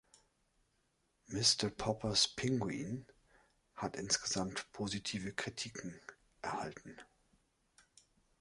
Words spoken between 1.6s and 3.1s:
Poppers Pinguine“